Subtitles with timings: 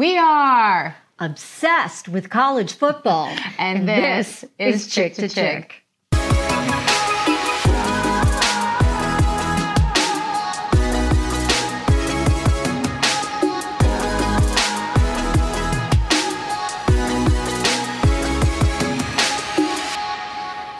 [0.00, 3.36] We are obsessed with college football.
[3.58, 5.74] And this, is Chick to Chick.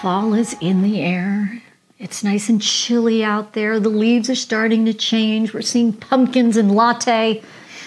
[0.00, 1.60] Fall is in the air.
[1.98, 3.78] It's nice and chilly out there.
[3.78, 5.52] The leaves are starting to change.
[5.52, 7.42] We're seeing pumpkins and latte.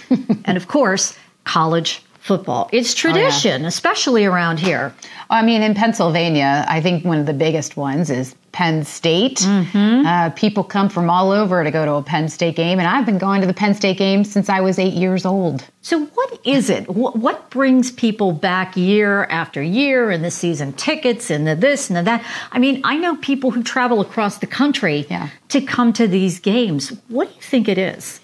[0.46, 2.68] and of course, college football.
[2.72, 3.68] It's tradition, oh, yeah.
[3.68, 4.96] especially around here.
[5.30, 9.40] I mean, in Pennsylvania, I think one of the biggest ones is Penn State.
[9.40, 10.08] Mm-hmm.
[10.08, 13.06] Uh, people come from all over to go to a Penn State game, and I've
[13.06, 15.68] been going to the Penn State game since I was eight years old.
[15.82, 16.90] So, what is it?
[16.90, 21.98] What brings people back year after year and the season tickets and the this and
[21.98, 22.26] the that?
[22.52, 25.30] I mean, I know people who travel across the country yeah.
[25.50, 26.90] to come to these games.
[27.08, 28.20] What do you think it is?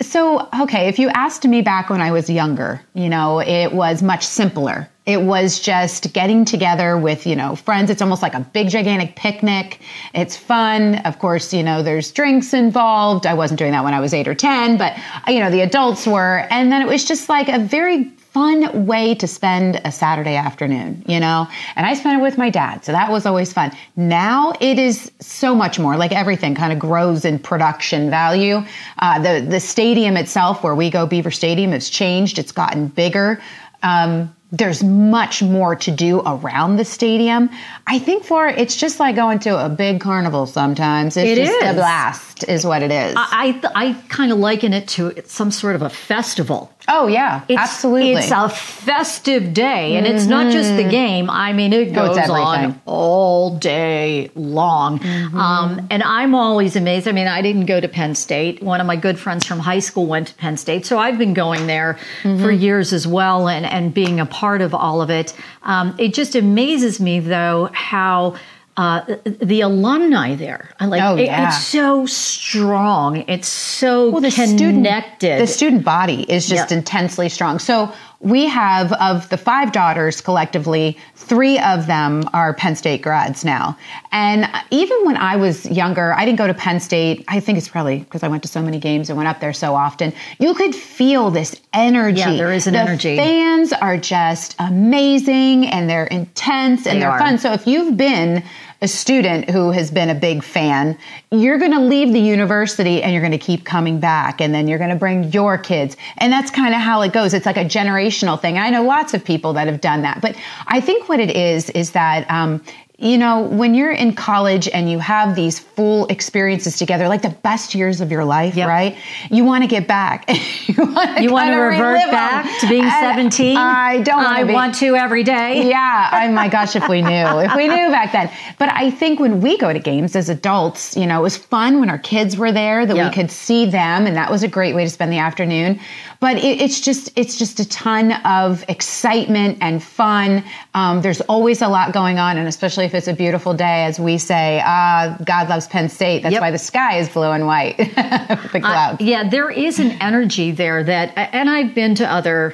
[0.00, 4.02] So, okay, if you asked me back when I was younger, you know, it was
[4.02, 4.90] much simpler.
[5.06, 7.88] It was just getting together with, you know, friends.
[7.88, 9.80] It's almost like a big, gigantic picnic.
[10.12, 10.96] It's fun.
[10.96, 13.24] Of course, you know, there's drinks involved.
[13.24, 14.98] I wasn't doing that when I was eight or 10, but,
[15.28, 16.46] you know, the adults were.
[16.50, 21.02] And then it was just like a very fun way to spend a Saturday afternoon,
[21.06, 21.48] you know?
[21.74, 23.72] And I spent it with my dad, so that was always fun.
[23.96, 28.62] Now it is so much more, like everything kind of grows in production value.
[28.98, 33.40] Uh, the, the stadium itself, where we go, Beaver Stadium, has changed, it's gotten bigger.
[33.82, 37.48] Um, there's much more to do around the stadium.
[37.86, 41.16] I think for it's just like going to a big carnival sometimes.
[41.16, 41.70] It's it just is.
[41.70, 43.14] a blast, is what it is.
[43.16, 46.70] I I, I kind of liken it to some sort of a festival.
[46.88, 48.12] Oh yeah, it's, absolutely.
[48.12, 50.16] It's a festive day, and mm-hmm.
[50.16, 50.90] it's not just the mm-hmm.
[50.90, 51.30] game.
[51.30, 55.00] I mean, it goes oh, on all day long.
[55.00, 55.36] Mm-hmm.
[55.36, 57.08] Um, and I'm always amazed.
[57.08, 58.62] I mean, I didn't go to Penn State.
[58.62, 61.34] One of my good friends from high school went to Penn State, so I've been
[61.34, 62.42] going there mm-hmm.
[62.42, 65.34] for years as well, and and being a part of all of it.
[65.62, 68.36] Um, it just amazes me, though, how
[68.76, 70.70] uh, the alumni there.
[70.78, 71.44] I like oh, yeah.
[71.44, 73.24] it, it's so strong.
[73.28, 75.18] It's so well, the connected.
[75.18, 77.58] Student, the student body is just intensely strong.
[77.58, 83.44] So we have of the five daughters collectively, three of them are Penn State grads
[83.44, 83.76] now.
[84.10, 87.24] And even when I was younger, I didn't go to Penn State.
[87.28, 89.52] I think it's probably because I went to so many games and went up there
[89.52, 90.12] so often.
[90.38, 92.20] You could feel this energy.
[92.20, 93.16] Yeah, there is an the energy.
[93.16, 97.18] Fans are just amazing and they're intense and they are are.
[97.18, 97.38] fun.
[97.38, 98.42] So if you've been
[98.82, 100.98] a student who has been a big fan,
[101.30, 104.40] you're going to leave the university and you're going to keep coming back.
[104.40, 105.96] And then you're going to bring your kids.
[106.18, 107.34] And that's kind of how it goes.
[107.34, 108.58] It's like a generational thing.
[108.58, 110.20] I know lots of people that have done that.
[110.20, 110.36] But
[110.66, 112.62] I think what it is, is that um,
[112.98, 117.28] you know, when you're in college and you have these full experiences together, like the
[117.28, 118.68] best years of your life, yep.
[118.68, 118.96] right?
[119.30, 120.24] You want to get back.
[120.66, 122.45] you want to, you want to revert back.
[122.60, 123.56] To being and 17?
[123.56, 125.68] I don't I be, want to every day.
[125.68, 126.10] Yeah.
[126.12, 128.30] Oh my gosh, if we knew, if we knew back then.
[128.58, 131.80] But I think when we go to games as adults, you know, it was fun
[131.80, 133.10] when our kids were there that yep.
[133.10, 134.06] we could see them.
[134.06, 135.80] And that was a great way to spend the afternoon.
[136.20, 140.42] But it, it's just, it's just a ton of excitement and fun.
[140.74, 142.38] Um, there's always a lot going on.
[142.38, 146.22] And especially if it's a beautiful day, as we say, uh, God loves Penn State.
[146.22, 146.40] That's yep.
[146.42, 149.00] why the sky is blue and white, the clouds.
[149.00, 152.45] Uh, yeah, there is an energy there that, and I've been to other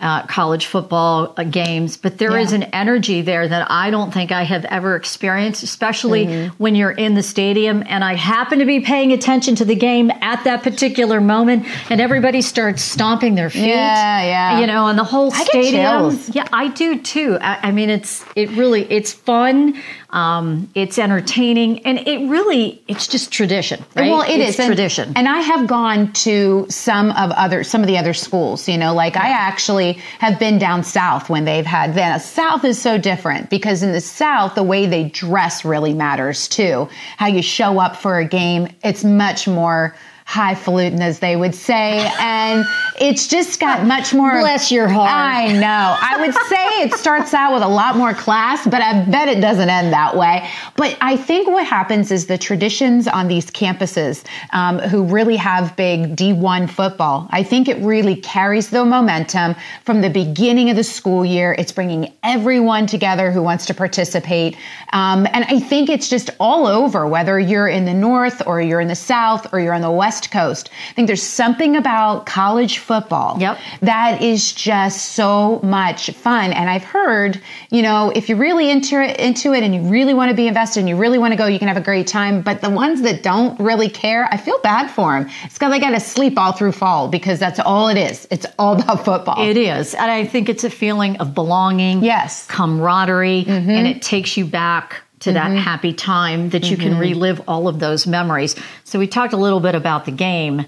[0.00, 2.42] uh, college football uh, games, but there yeah.
[2.42, 6.54] is an energy there that I don't think I have ever experienced, especially mm-hmm.
[6.62, 10.12] when you're in the stadium and I happen to be paying attention to the game
[10.20, 13.66] at that particular moment and everybody starts stomping their feet.
[13.66, 14.60] Yeah, yeah.
[14.60, 16.18] You know, and the whole I stadium.
[16.28, 17.36] Yeah, I do too.
[17.40, 19.82] I, I, mean, it's, it really, it's fun.
[20.10, 24.10] Um, it's entertaining and it really, it's just tradition, right?
[24.10, 24.66] Well, it it's is.
[24.66, 25.08] tradition.
[25.08, 28.78] And, and I have gone to some of other, some of the other schools, you
[28.78, 32.96] know, like I actually have been down south when they've had The South is so
[32.96, 36.88] different because in the South, the way they dress really matters too.
[37.18, 39.94] How you show up for a game, it's much more
[40.28, 42.06] highfalutin, as they would say.
[42.20, 42.66] And
[43.00, 44.40] it's just got much more.
[44.40, 45.10] Bless your heart.
[45.10, 45.96] I know.
[46.00, 49.40] I would say it starts out with a lot more class, but I bet it
[49.40, 50.48] doesn't end that way.
[50.76, 55.74] But I think what happens is the traditions on these campuses um, who really have
[55.76, 60.84] big D1 football, I think it really carries the momentum from the beginning of the
[60.84, 61.54] school year.
[61.58, 64.56] It's bringing everyone together who wants to participate.
[64.92, 68.80] Um, and I think it's just all over, whether you're in the North or you're
[68.80, 70.70] in the South or you're on the West West Coast.
[70.90, 73.38] I think there's something about college football.
[73.38, 73.58] Yep.
[73.82, 76.52] That is just so much fun.
[76.54, 77.40] And I've heard,
[77.70, 80.48] you know, if you're really into it, into it and you really want to be
[80.48, 82.40] invested and you really want to go, you can have a great time.
[82.40, 85.30] But the ones that don't really care, I feel bad for them.
[85.44, 88.26] It's because they got to sleep all through fall because that's all it is.
[88.30, 89.46] It's all about football.
[89.46, 89.94] It is.
[89.94, 92.46] And I think it's a feeling of belonging, Yes.
[92.46, 93.70] camaraderie, mm-hmm.
[93.70, 95.58] and it takes you back to that mm-hmm.
[95.58, 97.00] happy time that you can mm-hmm.
[97.00, 98.56] relive all of those memories.
[98.84, 100.64] So we talked a little bit about the game,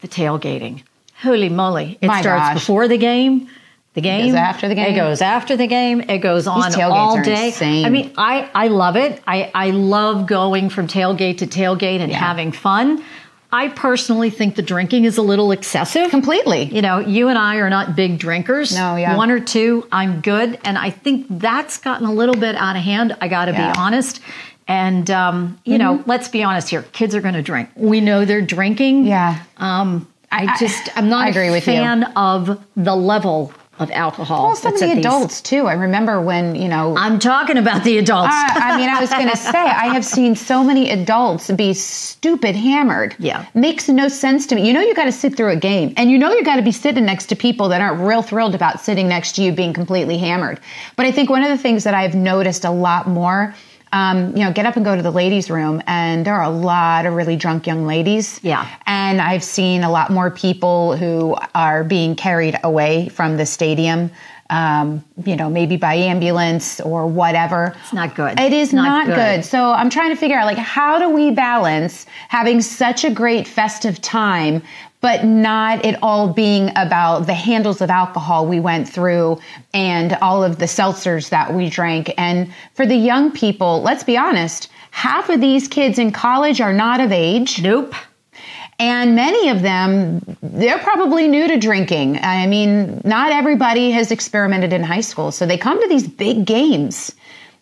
[0.00, 0.82] the tailgating.
[1.22, 1.98] Holy moly.
[2.00, 2.54] It My starts gosh.
[2.54, 3.48] before the game.
[3.94, 4.94] The game after the game.
[4.94, 6.00] It goes after the game.
[6.00, 7.48] It goes on all day.
[7.48, 7.84] insane.
[7.84, 9.22] I mean, I, I love it.
[9.26, 12.16] I, I love going from tailgate to tailgate and Yeah.
[12.18, 13.04] having fun.
[13.54, 16.08] I personally think the drinking is a little excessive.
[16.08, 16.62] Completely.
[16.74, 18.74] You know, you and I are not big drinkers.
[18.74, 19.14] No, yeah.
[19.14, 20.58] One or two, I'm good.
[20.64, 23.14] And I think that's gotten a little bit out of hand.
[23.20, 23.64] I got to Yeah.
[23.64, 23.72] Mm-hmm.
[23.74, 24.20] be honest.
[24.66, 26.80] And, um, you know, let's be honest here.
[26.92, 27.68] Kids are going to drink.
[27.76, 29.04] We know they're drinking.
[29.04, 29.42] Yeah.
[29.58, 31.74] Um, I, I- just, I'm not I agree a with you.
[31.74, 34.48] fan of the level of alcohol.
[34.48, 35.66] Well, some of the these- adults too.
[35.66, 38.28] I remember when, you know, I'm talking about the adults.
[38.32, 41.72] I, I mean, I was going to say, I have seen so many adults be
[41.74, 43.16] stupid hammered.
[43.18, 43.46] Yeah.
[43.54, 44.66] Makes no sense to me.
[44.66, 46.62] You know, you got to sit through a game, and you know, you got to
[46.62, 49.72] be sitting next to people that aren't real thrilled about sitting next to you being
[49.72, 50.60] completely hammered.
[50.96, 53.54] But I think one of the things that I've noticed a lot more.
[53.94, 56.48] Um, you know, get up and go to the ladies' room, and there are a
[56.50, 58.40] lot of really drunk young ladies.
[58.42, 58.66] Yeah.
[58.86, 64.10] And I've seen a lot more people who are being carried away from the stadium,
[64.48, 67.74] um, you know, maybe by ambulance or whatever.
[67.82, 68.40] It's not good.
[68.40, 69.14] It is Not not, good.
[69.16, 69.44] good.
[69.44, 73.46] So I'm trying to figure out, like, how do we balance having such a great
[73.46, 74.62] festive time,
[75.02, 79.38] but not it all being about the handles of alcohol we went through
[79.74, 82.14] and all of the seltzers that we drank.
[82.16, 86.72] And for the young people, let's be honest, half of these kids in college are
[86.72, 87.60] not of age.
[87.60, 87.94] nope.
[88.78, 92.18] And many of them, they're probably new to drinking.
[92.18, 95.30] I mean, not everybody has experimented in high school.
[95.30, 97.12] So they come to these big games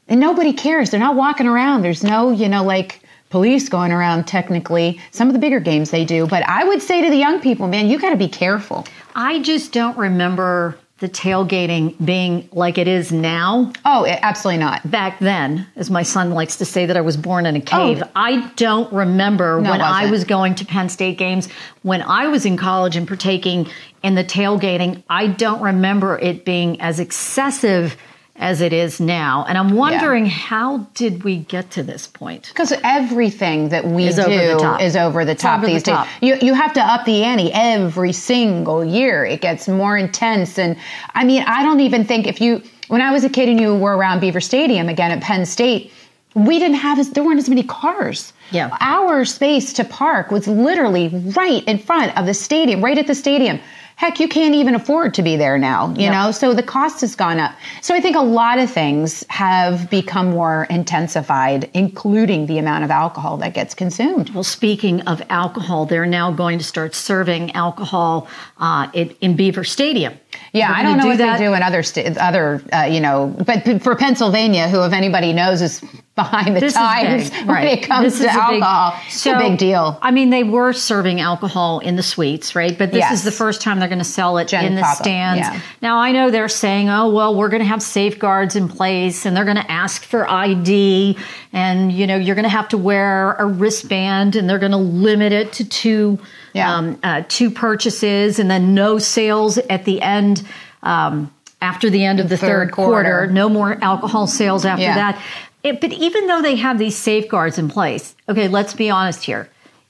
[0.09, 0.91] and nobody cares.
[0.91, 1.83] They're not walking around.
[1.83, 3.00] There's no, you know, like
[3.31, 5.01] police going around technically.
[5.11, 6.27] Some of the bigger games they do.
[6.27, 8.87] But I would say to the young people, man, you got to be careful.
[9.15, 13.73] I just don't remember the tailgating being like it is now.
[13.87, 14.91] Oh, absolutely not.
[14.91, 18.03] back then, as my son likes to say that I was born in a cave.
[18.05, 18.11] Oh.
[18.15, 21.49] I don't remember No, when I was going to Penn State games,
[21.83, 23.67] when I was in college and partaking
[24.03, 25.03] in the tailgating.
[25.09, 27.97] I don't remember it being as excessive
[28.41, 29.45] as it is now.
[29.47, 32.49] And I'm wondering how did we get to this point?
[32.49, 34.33] Because everything that we Is do over
[34.79, 36.07] the is over the top over the these top.
[36.21, 36.41] days.
[36.41, 39.25] You you have to up the ante every single year.
[39.25, 40.77] It gets more intense, and
[41.15, 43.77] I mean, I don't even think if you when I was a kid and you
[43.77, 45.93] were around Beaver Stadium again at Penn State,
[46.35, 48.33] we didn't have as there weren't as many cars.
[48.53, 48.77] Yeah.
[48.81, 51.07] our space to park was literally
[51.37, 53.61] right in front of the stadium, right at the stadium.
[54.01, 56.13] Heck, you can't even afford to be there now, you Yeah.
[56.25, 56.31] know?
[56.33, 57.53] So the cost has gone up.
[57.83, 62.91] So I think a lot of things have become more intensified, including the amount of
[62.91, 64.31] alcohol that gets consumed.
[64.31, 68.27] Well, speaking of alcohol, they're now going to start serving alcohol
[68.59, 70.15] uh, in, in Beaver Stadium.
[70.55, 71.39] Yeah, I don't know do what that.
[71.39, 74.95] they do in other sta- other, uh, you know, but p- for Pennsylvania, who if
[74.95, 75.85] anybody knows is
[76.17, 77.79] behind the This times big, when right?
[77.79, 79.01] it comes This to is big- alcohol.
[79.07, 79.99] it's a big deal.
[80.03, 82.77] I mean, they were serving alcohol in the suites, right?
[82.77, 84.97] But this is the first time they're going to sell it Gen in the Papa,
[85.03, 85.39] stands.
[85.41, 85.61] yeah.
[85.81, 89.37] Now, I know they're saying, "Oh, well, we're going to have safeguards in place, and
[89.37, 91.17] they're going to ask for ID,
[91.53, 94.79] and you know, you're going to have to wear a wristband, and they're going to
[94.79, 96.19] limit it to two,
[96.53, 96.75] Yeah.
[96.75, 100.43] um, uh, two purchases, and then no sales at the end."
[100.83, 101.33] Um,
[101.63, 103.27] after the end of the third, third quarter, quarter.
[103.31, 104.95] no more alcohol sales after Yeah.
[104.95, 105.23] that.
[105.63, 109.49] It, but even though they have these safeguards in place, okay, let's be honest here.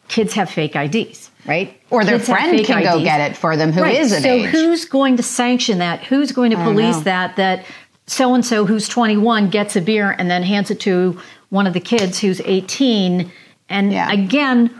[0.09, 1.81] Kids have fake IDs, right?
[1.91, 4.17] Or their Kids friend can go get it for them who is right.
[4.19, 4.47] of so age.
[4.47, 6.03] who's going to sanction that?
[6.05, 7.37] Who's going to police that?
[7.37, 7.65] That
[8.09, 11.75] so and so who's 21 gets a beer and then hands it to one of
[11.75, 13.31] the kids who's 18.
[13.69, 14.11] And Yeah.
[14.11, 14.71] again,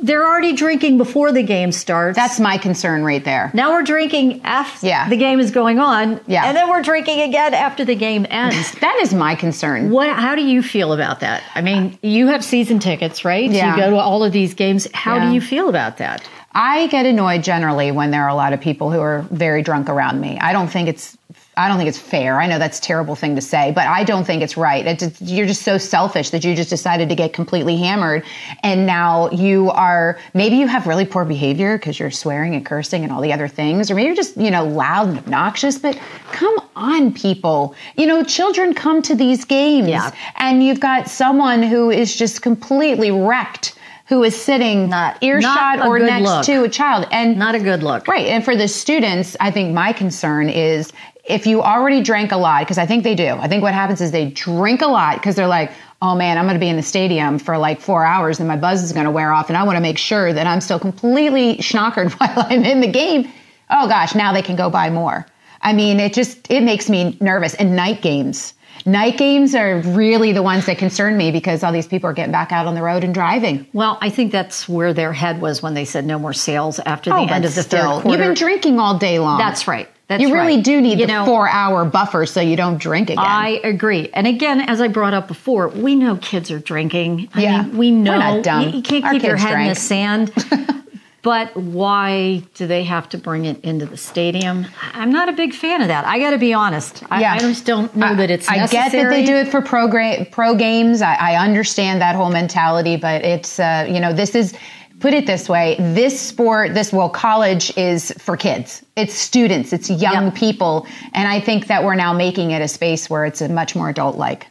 [0.00, 2.16] they're already drinking before the game starts.
[2.16, 3.50] That's my concern right there.
[3.54, 5.08] now we're drinking after Yeah.
[5.08, 6.20] the game is going on.
[6.26, 6.44] Yeah.
[6.46, 8.72] And then we're drinking again after the game ends.
[8.80, 9.90] That is my concern.
[9.90, 10.10] What?
[10.10, 11.42] How do you feel about that?
[11.54, 13.48] I mean, you have season tickets, right?
[13.50, 13.74] Yeah.
[13.76, 14.88] You go to all of these games.
[14.92, 15.28] How Yeah.
[15.28, 16.22] do you feel about that?
[16.54, 19.88] I get annoyed generally when there are a lot of people who are very drunk
[19.88, 20.38] around me.
[20.38, 21.16] I don't think it's
[21.54, 22.40] I don't think it's fair.
[22.40, 24.86] I know that's a terrible thing to say, but I don't think it's right.
[24.86, 28.24] It's, you're just so selfish that you just decided to get completely hammered,
[28.62, 33.02] and now you are maybe you have really poor behavior because you're swearing and cursing
[33.04, 35.78] and all the other things, or maybe you're just you know loud and obnoxious.
[35.78, 36.00] But
[36.32, 40.10] come on, people, you know children come to these games, Yeah.
[40.36, 43.74] and you've got someone who is just completely wrecked
[44.08, 46.44] who is sitting Not- earshot not or next look.
[46.46, 47.06] to a child.
[47.10, 48.08] And Not a good look.
[48.08, 48.26] Right.
[48.26, 50.92] And for the students, I think my concern is
[51.24, 53.28] if you already drank a lot, because I think they do.
[53.28, 55.70] I think what happens is they drink a lot because they're like,
[56.02, 58.56] oh man, I'm going to be in the stadium for like four hours and my
[58.56, 59.48] buzz is going to wear off.
[59.48, 62.90] And I want to make sure that I'm still completely schnockered while I'm in the
[62.90, 63.30] game.
[63.70, 65.26] Oh gosh, now they can go buy more.
[65.62, 67.54] I mean, it just, it makes me nervous.
[67.54, 68.52] And night games.
[68.84, 72.32] Night games are really the ones that concern me because all these people are getting
[72.32, 73.66] back out on the road and driving.
[73.72, 77.10] Well, I think that's where their head was when they said no more sales after
[77.10, 78.08] the Oh, end of the still, third quarter.
[78.18, 79.38] You've been drinking all day long.
[79.38, 79.88] That's right.
[80.08, 80.64] That's you really right.
[80.64, 83.18] do need You the know, four hour buffer so you don't drink again.
[83.24, 84.10] I agree.
[84.12, 87.28] And again, as I brought up before, we know kids are drinking.
[87.34, 87.62] I Yeah.
[87.62, 88.62] mean, we know We're not dumb.
[88.64, 90.32] You, you can't Our keep your head in the sand.
[91.22, 94.66] but why do they have to bring it into the stadium?
[94.92, 96.04] I'm not a big fan of that.
[96.04, 97.02] I got to be honest.
[97.10, 97.34] I, Yeah.
[97.34, 98.90] I just don't know that it's I necessary.
[98.90, 101.00] get that they do it for pro, gra- pro games.
[101.02, 104.52] I, I understand that whole mentality, but it's, uh, you know, this is,
[105.00, 108.84] put it this way this sport, this, well, college is for kids.
[108.96, 110.34] It's students, it's young Yep.
[110.34, 110.86] people.
[111.12, 113.88] And I think that we're now making it a space where it's a much more
[113.88, 114.46] adult like.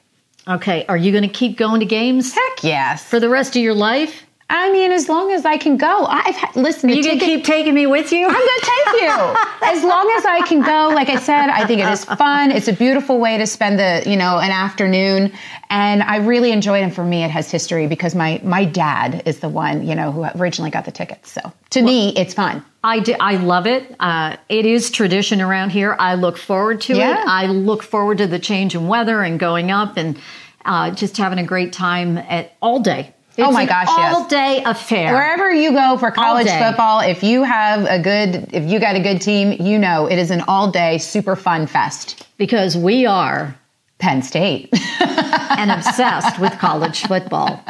[0.47, 3.03] Okay, are you going to keep going to games Heck yes.
[3.03, 4.23] for the rest of your life?
[4.53, 6.05] I mean, as long as I can go.
[6.05, 8.27] I've had, listen, you to keep taking me with you?
[8.27, 9.35] I'm going to take you.
[9.63, 12.51] As long as I can go, like I said, I think it is fun.
[12.51, 15.31] It's a beautiful way to spend the, you know, an afternoon.
[15.69, 16.83] And I really enjoy it.
[16.83, 20.11] And for me, it has history because my, my dad is the one, you know,
[20.11, 21.31] who originally got the tickets.
[21.31, 22.65] So to me, it's fun.
[22.83, 23.95] I, do, I love it.
[23.99, 25.95] Uh, it is tradition around here.
[25.97, 27.21] I look forward to Yeah.
[27.21, 27.27] it.
[27.27, 30.19] I look forward to the change in weather and going up and
[30.65, 33.13] uh, just having a great time at all day.
[33.41, 34.15] It's Oh my gosh, yes.
[34.15, 35.13] all day affair.
[35.13, 39.01] Wherever you go for college football, if you have a good, if you got a
[39.01, 42.27] good team, you know, it is an all day super fun fest.
[42.37, 43.55] because we are
[43.99, 44.69] Penn State.
[45.01, 47.63] and obsessed with college football.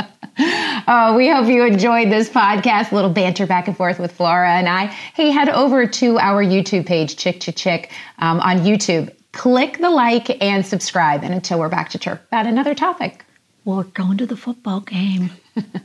[0.88, 4.52] Oh, we hope you enjoyed this podcast, a little banter back and forth with Flora
[4.52, 4.86] and I.
[4.86, 9.14] Hey, head over to our YouTube page, Chick to Chick, um, on YouTube.
[9.34, 11.24] Click the like and subscribe.
[11.24, 13.26] And until we're back to chirp about another topic.
[13.66, 15.32] We're going to the football game.
[15.54, 15.76] Thank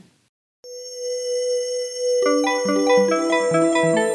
[3.96, 4.05] you.